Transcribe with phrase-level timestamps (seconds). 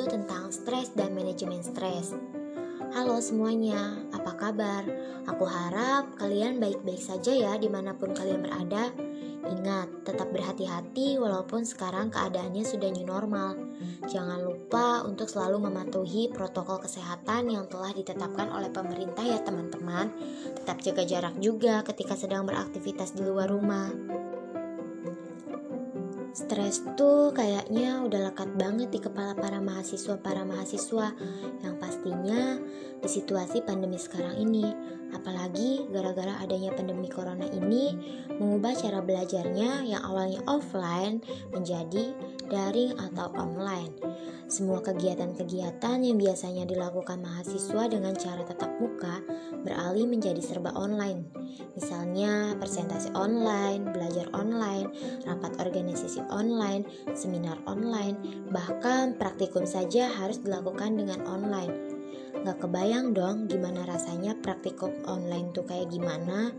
[0.00, 2.16] yaitu tentang stres dan manajemen stres.
[2.96, 4.80] Halo semuanya, apa kabar?
[5.28, 8.88] Aku harap kalian baik-baik saja ya di mana pun kalian berada.
[9.44, 13.60] Ingat, tetap berhati-hati walaupun sekarang keadaannya sudah new normal.
[14.08, 20.16] Jangan lupa untuk selalu mematuhi protokol kesehatan yang telah ditetapkan oleh pemerintah ya teman-teman.
[20.56, 24.19] Tetap jaga jarak juga ketika sedang beraktivitas di luar rumah.
[26.30, 31.10] Stres tuh kayaknya udah lekat banget di kepala para mahasiswa-para mahasiswa
[31.66, 32.54] yang pastinya
[33.02, 34.70] di situasi pandemi sekarang ini.
[35.10, 37.94] Apalagi gara-gara adanya pandemi corona ini
[38.38, 42.14] mengubah cara belajarnya yang awalnya offline menjadi
[42.50, 43.94] daring atau online.
[44.50, 49.22] Semua kegiatan-kegiatan yang biasanya dilakukan mahasiswa dengan cara tatap muka
[49.62, 51.30] beralih menjadi serba online.
[51.78, 54.90] Misalnya presentasi online, belajar online,
[55.22, 56.82] rapat organisasi online,
[57.14, 58.18] seminar online,
[58.50, 61.99] bahkan praktikum saja harus dilakukan dengan online.
[62.40, 66.52] Gak kebayang dong gimana rasanya praktikum online tuh kayak gimana?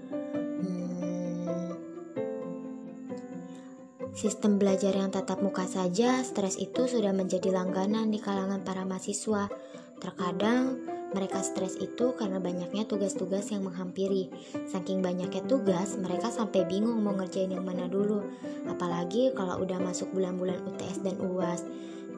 [4.11, 9.49] Sistem belajar yang tatap muka saja, stres itu sudah menjadi langganan di kalangan para mahasiswa.
[9.97, 10.77] Terkadang
[11.15, 14.29] mereka stres itu karena banyaknya tugas-tugas yang menghampiri.
[14.69, 18.21] Saking banyaknya tugas, mereka sampai bingung mau ngerjain yang mana dulu.
[18.69, 21.65] Apalagi kalau udah masuk bulan-bulan UTS dan UAS.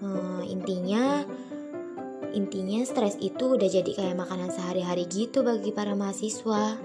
[0.04, 1.24] Hmm, intinya,
[2.34, 6.82] intinya stres itu udah jadi kayak makanan sehari-hari gitu bagi para mahasiswa.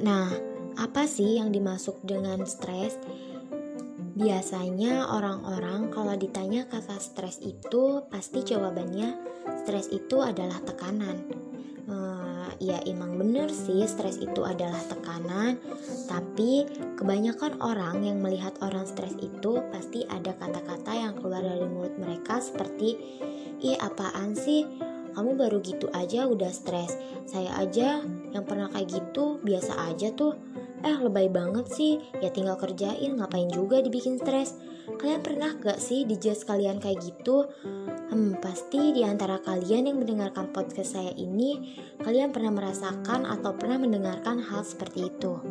[0.00, 0.28] Nah,
[0.78, 2.96] apa sih yang dimasuk dengan stres?
[4.14, 9.18] Biasanya orang-orang kalau ditanya kata stres itu pasti jawabannya
[9.66, 11.43] stres itu adalah tekanan.
[12.64, 15.60] Ya emang bener sih stres itu adalah tekanan,
[16.08, 16.64] tapi
[16.96, 22.40] kebanyakan orang yang melihat orang stres itu pasti ada kata-kata yang keluar dari mulut mereka
[22.40, 22.96] seperti
[23.60, 24.64] ih apaan sih?
[25.12, 26.96] Kamu baru gitu aja udah stres.
[27.28, 28.00] Saya aja
[28.32, 30.32] yang pernah kayak gitu biasa aja tuh.
[30.80, 32.00] Eh lebay banget sih.
[32.24, 34.56] Ya tinggal kerjain ngapain juga dibikin stres?
[34.84, 37.44] Kalian pernah gak sih dijudge kalian kayak gitu
[38.14, 43.74] hmm pasti di antara kalian yang mendengarkan podcast saya ini kalian pernah merasakan atau pernah
[43.74, 45.42] mendengarkan hal seperti itu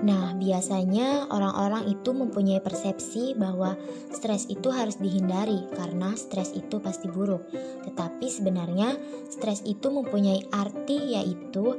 [0.00, 3.76] Nah, biasanya orang-orang itu mempunyai persepsi bahwa
[4.08, 7.44] stres itu harus dihindari karena stres itu pasti buruk.
[7.84, 8.96] Tetapi sebenarnya
[9.28, 11.76] stres itu mempunyai arti yaitu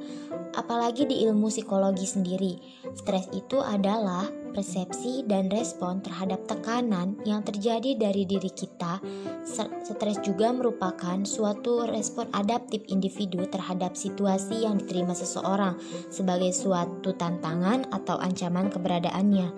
[0.53, 2.53] apalagi di ilmu psikologi sendiri.
[2.93, 8.99] Stres itu adalah persepsi dan respon terhadap tekanan yang terjadi dari diri kita.
[9.41, 15.79] Stres juga merupakan suatu respon adaptif individu terhadap situasi yang diterima seseorang
[16.11, 19.49] sebagai suatu tantangan atau ancaman keberadaannya.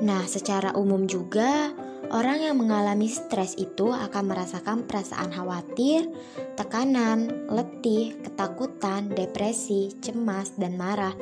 [0.00, 1.72] Nah, secara umum juga
[2.10, 6.10] Orang yang mengalami stres itu akan merasakan perasaan khawatir,
[6.58, 11.14] tekanan, letih, ketakutan, depresi, cemas, dan marah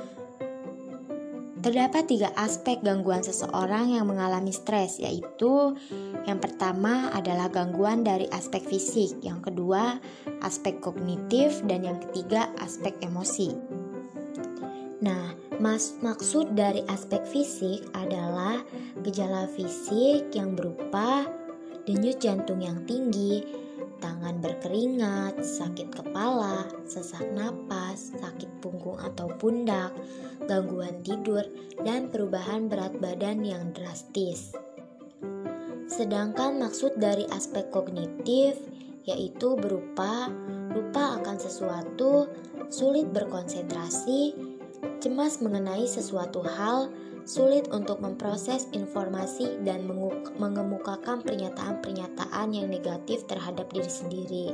[1.59, 5.75] Terdapat tiga aspek gangguan seseorang yang mengalami stres, yaitu
[6.23, 9.99] yang pertama adalah gangguan dari aspek fisik, yang kedua
[10.47, 13.59] aspek kognitif, dan yang ketiga aspek emosi.
[15.03, 18.63] Nah, mas maksud dari aspek fisik adalah
[19.03, 21.27] gejala fisik yang berupa
[21.87, 23.43] denyut jantung yang tinggi,
[23.99, 29.91] tangan berkeringat, sakit kepala, sesak napas, sakit punggung atau pundak,
[30.48, 31.44] gangguan tidur,
[31.84, 34.56] dan perubahan berat badan yang drastis.
[35.88, 38.56] Sedangkan maksud dari aspek kognitif
[39.09, 40.28] yaitu berupa
[40.69, 42.28] lupa akan sesuatu,
[42.69, 44.36] sulit berkonsentrasi,
[45.00, 46.92] cemas mengenai sesuatu hal,
[47.25, 49.88] sulit untuk memproses informasi dan
[50.36, 54.47] mengemukakan pernyataan-pernyataan yang negatif terhadap diri sendiri.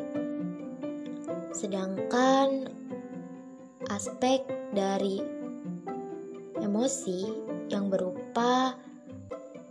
[1.50, 2.70] Sedangkan
[3.90, 4.42] aspek
[4.74, 5.33] dari
[6.74, 7.30] emosi
[7.70, 8.74] yang berupa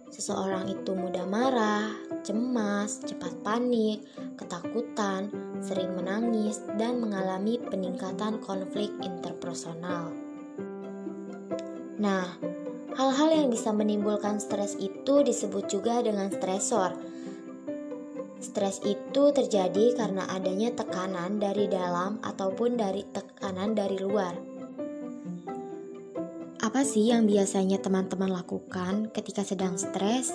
[0.07, 1.91] seseorang itu mudah marah,
[2.23, 4.07] cemas, cepat panik,
[4.39, 5.27] ketakutan,
[5.59, 10.15] sering menangis, dan mengalami peningkatan konflik interpersonal.
[12.00, 12.39] Nah,
[12.94, 16.94] Hal-hal yang bisa menimbulkan stres itu disebut juga dengan stresor.
[18.38, 24.52] Stres itu terjadi karena adanya tekanan dari dalam ataupun dari tekanan dari luar.
[26.63, 30.31] Apa sih yang biasanya teman-teman lakukan ketika sedang stres?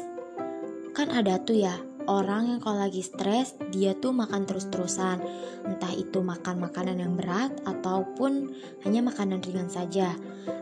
[0.93, 1.73] Kan ada tuh ya
[2.05, 5.25] orang yang kalau lagi stres dia tuh makan terus-terusan.
[5.65, 8.53] Entah itu makan makanan yang berat ataupun
[8.85, 10.13] hanya makanan ringan saja.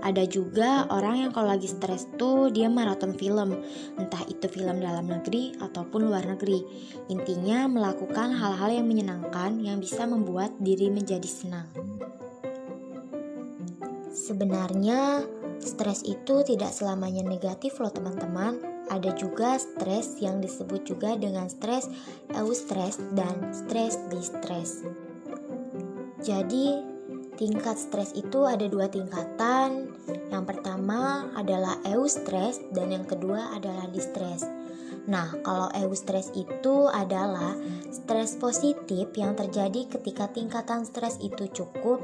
[0.06, 3.58] Ada juga orang yang kalau lagi stres tuh dia maraton film.
[3.98, 6.62] Entah itu film dalam negeri ataupun luar negeri.
[7.10, 11.66] Intinya melakukan hal-hal yang menyenangkan yang bisa membuat diri menjadi senang.
[14.16, 15.26] Sebenarnya
[15.62, 21.90] stres itu tidak selamanya negatif loh teman-teman ada juga stres yang disebut juga dengan stres
[22.34, 24.86] eustress dan stres distress.
[26.22, 26.80] Jadi,
[27.34, 29.90] tingkat stres itu ada dua tingkatan.
[30.30, 34.46] Yang pertama adalah eustress dan yang kedua adalah distress.
[35.06, 37.54] Nah, kalau eustress itu adalah
[37.94, 42.02] stres positif yang terjadi ketika tingkatan stres itu cukup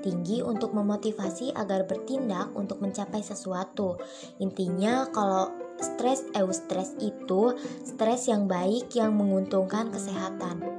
[0.00, 4.00] tinggi untuk memotivasi agar bertindak untuk mencapai sesuatu.
[4.40, 7.54] Intinya kalau stres eustress itu
[7.84, 10.77] stres yang baik yang menguntungkan kesehatan.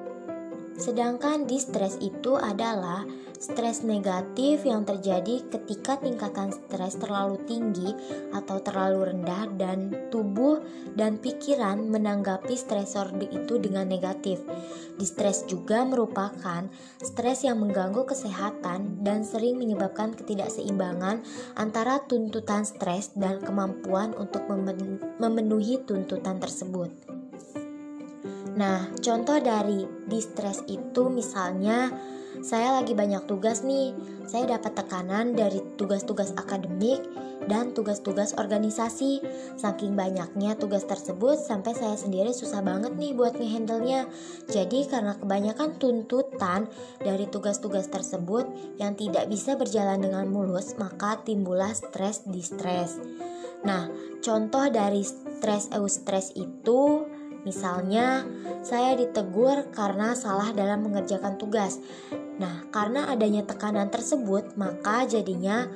[0.79, 3.03] Sedangkan distress itu adalah
[3.35, 7.91] stres negatif yang terjadi ketika tingkatan stres terlalu tinggi
[8.31, 10.63] atau terlalu rendah dan tubuh
[10.95, 14.39] dan pikiran menanggapi stresor itu dengan negatif.
[14.95, 16.67] Distress juga merupakan
[17.03, 21.23] stres yang mengganggu kesehatan dan sering menyebabkan ketidakseimbangan
[21.59, 24.47] antara tuntutan stres dan kemampuan untuk
[25.19, 27.08] memenuhi tuntutan tersebut.
[28.59, 31.95] Nah, contoh dari distress itu misalnya
[32.43, 33.95] saya lagi banyak tugas nih.
[34.27, 36.99] Saya dapat tekanan dari tugas-tugas akademik
[37.47, 39.23] dan tugas-tugas organisasi.
[39.55, 44.11] Saking banyaknya tugas tersebut sampai saya sendiri susah banget nih buat ngehandle-nya.
[44.51, 46.67] Jadi karena kebanyakan tuntutan
[46.99, 48.43] dari tugas-tugas tersebut
[48.75, 52.99] yang tidak bisa berjalan dengan mulus, maka timbullah stres di stres.
[53.63, 53.91] Nah,
[54.23, 57.03] contoh dari stres eustress itu
[57.47, 58.27] Misalnya,
[58.63, 61.79] saya ditegur karena salah dalam mengerjakan tugas.
[62.39, 65.67] Nah, karena adanya tekanan tersebut, maka jadinya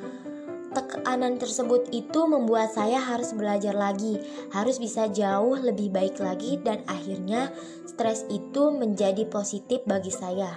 [0.73, 4.17] tekanan tersebut itu membuat saya harus belajar lagi,
[4.51, 7.53] harus bisa jauh lebih baik lagi, dan akhirnya
[7.85, 10.51] stres itu menjadi positif bagi saya.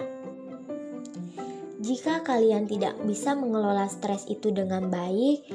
[1.77, 5.45] Jika kalian tidak bisa mengelola stres itu dengan baik,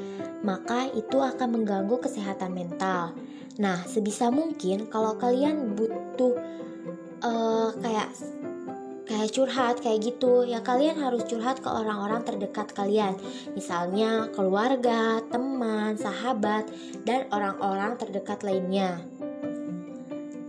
[0.41, 3.11] maka itu akan mengganggu kesehatan mental.
[3.61, 6.33] Nah, sebisa mungkin kalau kalian butuh
[7.21, 8.09] uh, kayak
[9.03, 13.13] kayak curhat kayak gitu, ya kalian harus curhat ke orang-orang terdekat kalian.
[13.53, 16.65] Misalnya keluarga, teman, sahabat,
[17.05, 18.97] dan orang-orang terdekat lainnya.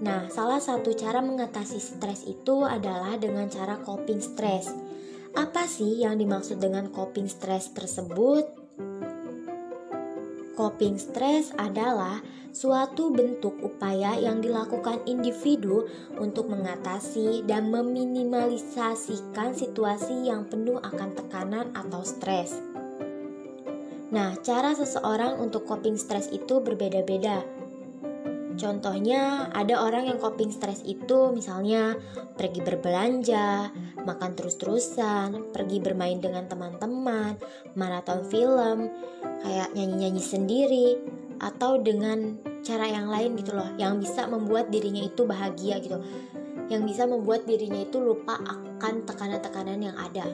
[0.05, 4.69] Nah, salah satu cara mengatasi stres itu adalah dengan cara coping stres.
[5.35, 8.47] Apa sih yang dimaksud dengan coping stres tersebut?
[10.55, 12.23] Coping stres adalah
[12.55, 21.75] suatu bentuk upaya yang dilakukan individu untuk mengatasi dan meminimalisasikan situasi yang penuh akan tekanan
[21.75, 22.55] atau stres.
[24.15, 27.64] Nah, cara seseorang untuk coping stres itu berbeda-beda.
[28.55, 31.99] Contohnya, ada orang yang coping stres itu misalnya
[32.39, 33.75] pergi berbelanja,
[34.07, 37.35] makan terus-terusan, pergi bermain dengan teman-teman,
[37.75, 38.91] maraton film,
[39.43, 40.89] kayak nyanyi-nyanyi sendiri,
[41.43, 45.99] atau dengan cara yang lain gitu loh yang bisa membuat dirinya itu bahagia gitu.
[46.73, 50.25] Yang bisa membuat dirinya itu lupa akan tekanan-tekanan yang ada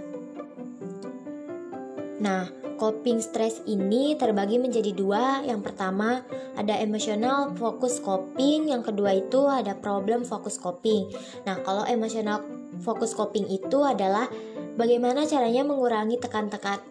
[2.20, 5.44] nah coping stress ini terbagi menjadi dua.
[5.44, 6.24] Yang pertama
[6.56, 8.72] ada emosional fokus coping.
[8.72, 11.12] Yang kedua itu ada problem fokus coping.
[11.44, 12.40] Nah kalau emosional
[12.80, 14.24] fokus coping itu adalah
[14.80, 16.16] Bagaimana caranya mengurangi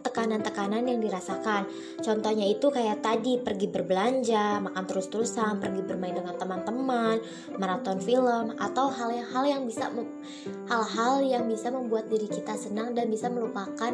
[0.06, 1.66] tekanan-tekanan yang dirasakan?
[2.06, 7.18] Contohnya itu kayak tadi pergi berbelanja, makan terus-terusan, pergi bermain dengan teman-teman,
[7.58, 9.90] maraton film, atau hal-hal yang bisa
[10.70, 13.90] hal-hal yang bisa membuat diri kita senang dan bisa melupakan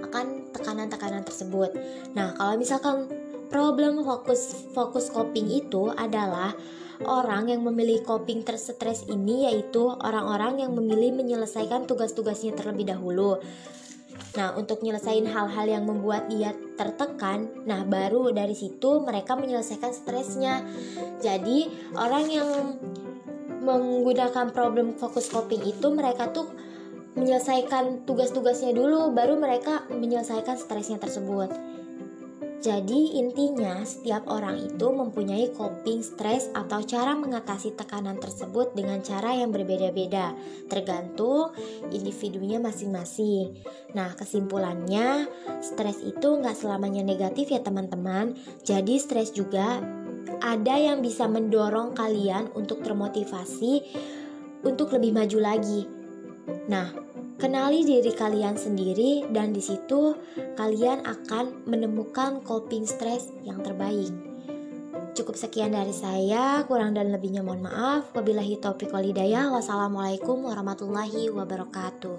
[0.00, 1.76] akan tekanan-tekanan tersebut.
[2.16, 3.12] Nah, kalau misalkan
[3.54, 6.50] problem fokus fokus coping itu adalah
[7.06, 13.38] orang yang memilih coping tersetres ini yaitu orang-orang yang memilih menyelesaikan tugas-tugasnya terlebih dahulu.
[14.34, 20.66] Nah, untuk menyelesaikan hal-hal yang membuat dia tertekan, nah baru dari situ mereka menyelesaikan stresnya.
[21.22, 22.48] Jadi, orang yang
[23.62, 26.50] menggunakan problem fokus coping itu mereka tuh
[27.14, 31.54] menyelesaikan tugas-tugasnya dulu baru mereka menyelesaikan stresnya tersebut.
[32.64, 39.36] Jadi intinya setiap orang itu mempunyai coping stres atau cara mengatasi tekanan tersebut dengan cara
[39.36, 40.32] yang berbeda-beda
[40.72, 41.52] tergantung
[41.92, 43.60] individunya masing-masing.
[43.92, 45.28] Nah kesimpulannya
[45.60, 48.32] stres itu nggak selamanya negatif ya teman-teman.
[48.64, 49.84] Jadi stres juga
[50.40, 53.84] ada yang bisa mendorong kalian untuk termotivasi
[54.64, 55.84] untuk lebih maju lagi.
[56.72, 56.92] Nah,
[57.38, 60.14] kenali diri kalian sendiri dan di situ
[60.54, 64.12] kalian akan menemukan coping stress yang terbaik.
[65.14, 68.10] Cukup sekian dari saya, kurang dan lebihnya mohon maaf.
[68.18, 69.46] Wabillahi taufiq walhidayah.
[69.54, 72.18] Wassalamualaikum warahmatullahi wabarakatuh.